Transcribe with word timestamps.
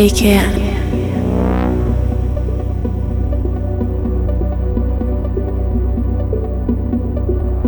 Take 0.00 0.22
it. 0.22 0.56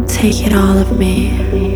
Take 0.08 0.46
it 0.46 0.54
all 0.54 0.78
of 0.78 0.98
me. 0.98 1.71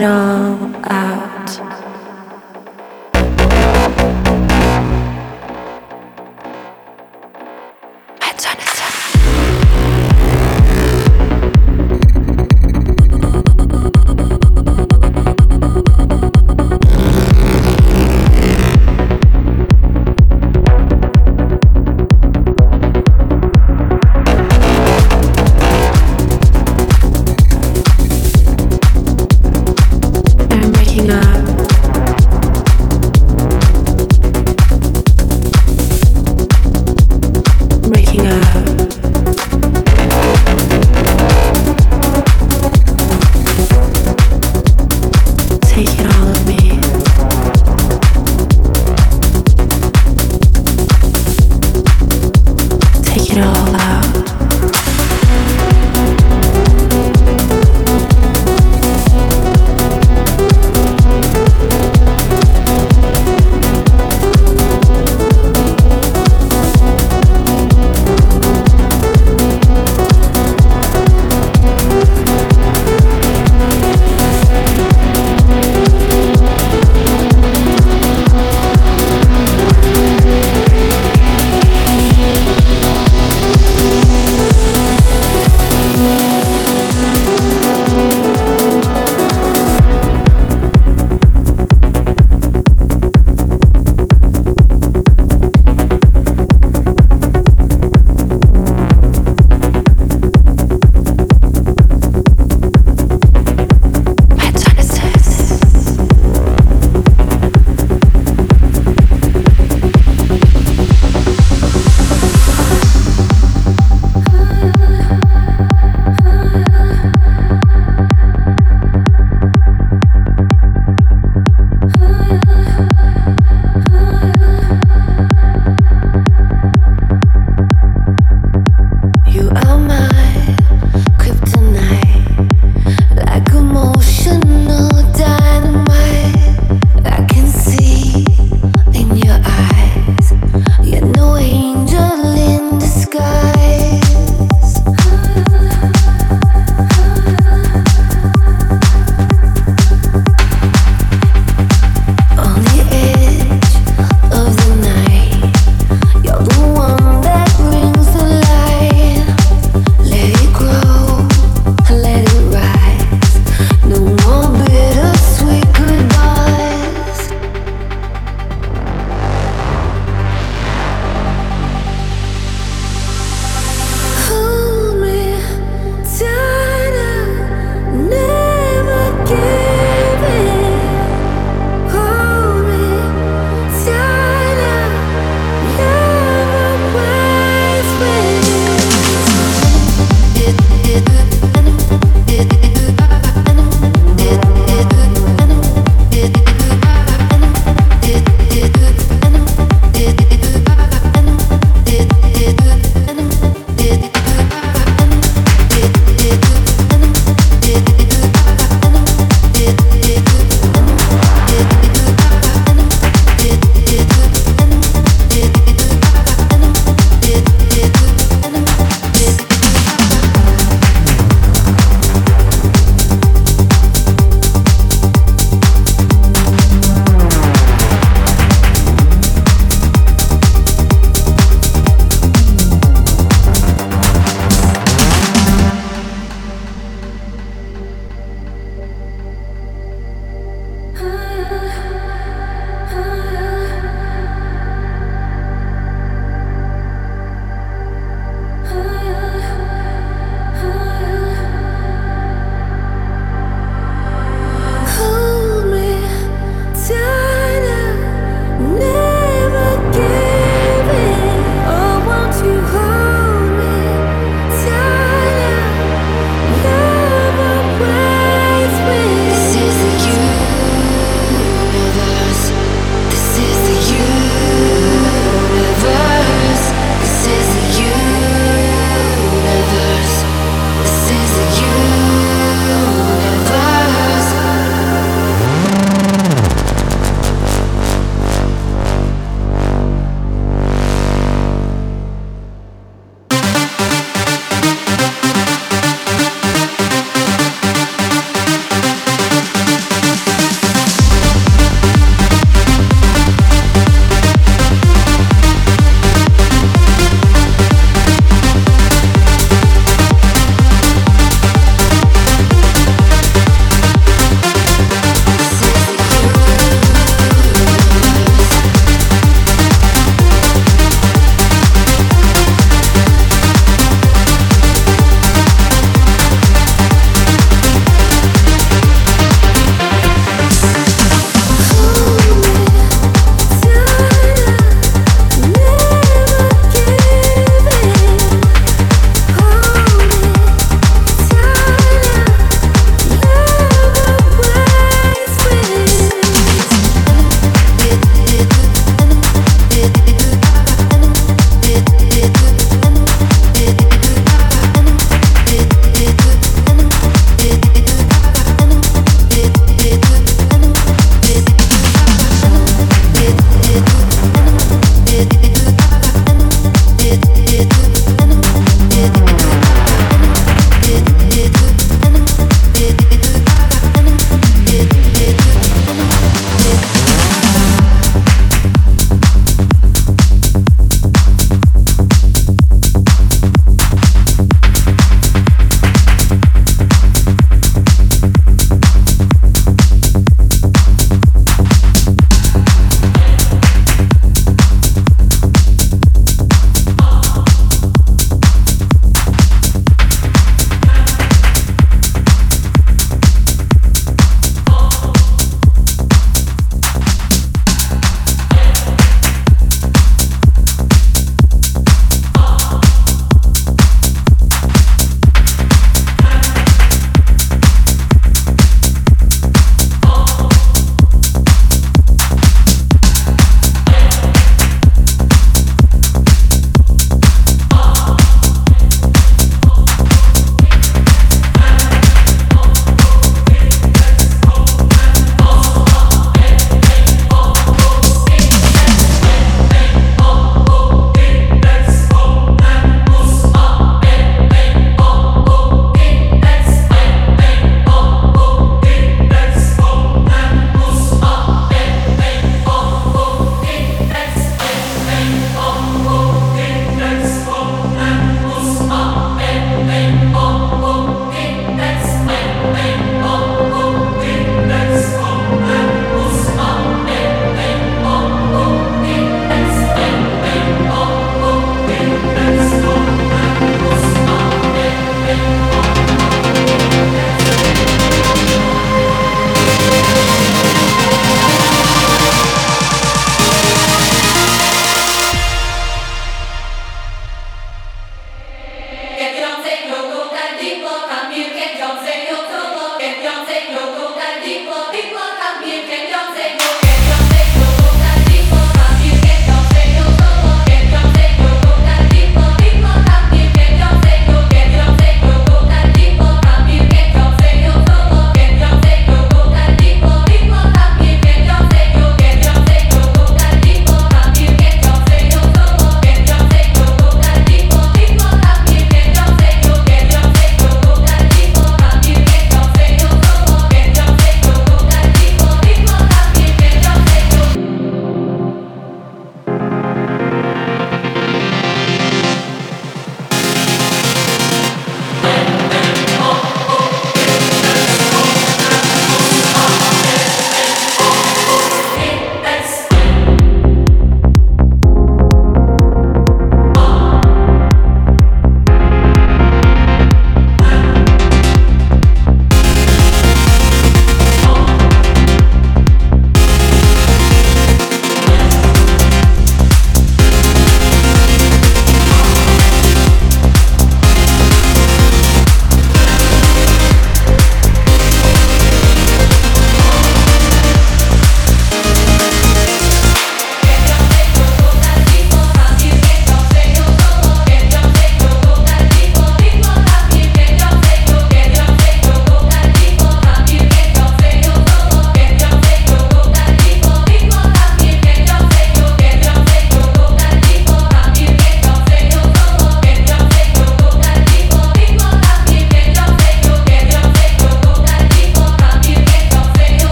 Taking 0.00 0.39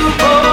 you. 0.00 0.49